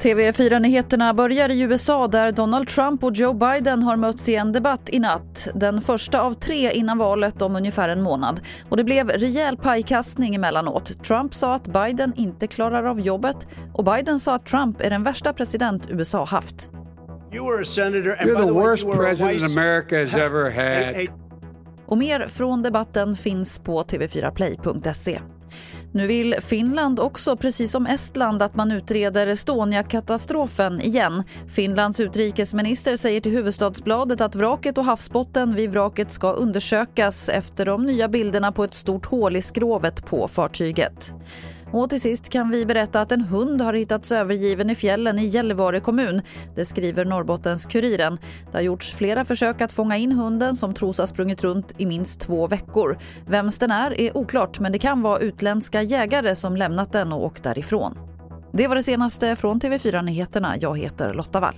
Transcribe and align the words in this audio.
TV4-nyheterna 0.00 1.14
börjar 1.14 1.48
i 1.48 1.60
USA 1.60 2.08
där 2.08 2.32
Donald 2.32 2.68
Trump 2.68 3.04
och 3.04 3.12
Joe 3.12 3.34
Biden 3.34 3.82
har 3.82 3.96
mötts 3.96 4.28
i 4.28 4.34
en 4.34 4.52
debatt 4.52 4.88
i 4.92 4.98
natt. 4.98 5.48
Den 5.54 5.80
första 5.80 6.20
av 6.20 6.32
tre 6.34 6.72
innan 6.72 6.98
valet 6.98 7.42
om 7.42 7.56
ungefär 7.56 7.88
en 7.88 8.02
månad. 8.02 8.40
Och 8.68 8.76
det 8.76 8.84
blev 8.84 9.08
rejäl 9.08 9.56
pajkastning 9.56 10.34
emellanåt. 10.34 11.04
Trump 11.04 11.34
sa 11.34 11.54
att 11.54 11.68
Biden 11.68 12.12
inte 12.16 12.46
klarar 12.46 12.84
av 12.84 13.00
jobbet 13.00 13.46
och 13.74 13.84
Biden 13.84 14.20
sa 14.20 14.34
att 14.34 14.46
Trump 14.46 14.80
är 14.80 14.90
den 14.90 15.02
värsta 15.02 15.32
president 15.32 15.90
USA 15.90 16.24
haft. 16.24 16.68
You 17.32 17.50
were 17.50 17.62
a 17.62 17.64
senator, 17.64 18.16
and 18.18 18.30
You're 18.30 18.40
the, 18.40 18.46
the 18.46 18.52
worst 18.52 18.86
way, 18.86 18.96
president 18.96 19.42
vice... 19.42 19.58
America 19.58 19.96
has 19.96 20.14
ever 20.14 20.50
had. 20.50 20.84
Hey, 20.84 20.94
hey. 20.94 21.08
Och 21.90 21.98
mer 21.98 22.26
från 22.28 22.62
debatten 22.62 23.16
finns 23.16 23.58
på 23.58 23.82
tv4play.se. 23.82 25.20
Nu 25.92 26.06
vill 26.06 26.34
Finland 26.40 27.00
också, 27.00 27.36
precis 27.36 27.70
som 27.70 27.86
Estland, 27.86 28.42
att 28.42 28.56
man 28.56 28.72
utreder 28.72 29.26
Estonia-katastrofen 29.26 30.80
igen. 30.80 31.22
Finlands 31.48 32.00
utrikesminister 32.00 32.96
säger 32.96 33.20
till 33.20 33.32
Huvudstadsbladet 33.32 34.20
att 34.20 34.34
vraket 34.34 34.78
och 34.78 34.84
havsbotten 34.84 35.54
vid 35.54 35.70
vraket 35.70 36.12
ska 36.12 36.32
undersökas 36.32 37.28
efter 37.28 37.66
de 37.66 37.86
nya 37.86 38.08
bilderna 38.08 38.52
på 38.52 38.64
ett 38.64 38.74
stort 38.74 39.06
hål 39.06 39.36
i 39.36 39.42
skrovet 39.42 40.06
på 40.06 40.28
fartyget. 40.28 41.14
Mm. 41.70 41.82
Och 41.82 41.90
till 41.90 42.00
sist 42.00 42.28
kan 42.28 42.50
vi 42.50 42.66
berätta 42.66 43.00
att 43.00 43.12
en 43.12 43.20
hund 43.20 43.60
har 43.60 43.72
hittats 43.72 44.12
övergiven 44.12 44.70
i 44.70 44.74
fjällen 44.74 45.18
i 45.18 45.26
Gällivare 45.26 45.80
kommun. 45.80 46.22
Det 46.54 46.64
skriver 46.64 47.04
Norrbottens-Kuriren. 47.04 48.18
Det 48.50 48.56
har 48.56 48.62
gjorts 48.62 48.92
flera 48.92 49.24
försök 49.24 49.60
att 49.60 49.72
fånga 49.72 49.96
in 49.96 50.12
hunden 50.12 50.56
som 50.56 50.74
tros 50.74 50.98
ha 50.98 51.06
sprungit 51.06 51.44
runt 51.44 51.74
i 51.78 51.86
minst 51.86 52.20
två 52.20 52.46
veckor. 52.46 52.98
Vems 53.26 53.58
den 53.58 53.70
är 53.70 54.00
är 54.00 54.16
oklart 54.16 54.60
men 54.60 54.72
det 54.72 54.78
kan 54.78 55.02
vara 55.02 55.18
utländska 55.18 55.82
jägare 55.82 56.34
som 56.34 56.56
lämnat 56.56 56.92
den 56.92 57.12
och 57.12 57.24
åkt 57.24 57.42
därifrån. 57.42 57.98
Det 58.52 58.68
var 58.68 58.76
det 58.76 58.82
senaste 58.82 59.36
från 59.36 59.60
TV4 59.60 60.02
Nyheterna. 60.02 60.54
Jag 60.60 60.78
heter 60.78 61.14
Lotta 61.14 61.40
Wall. 61.40 61.54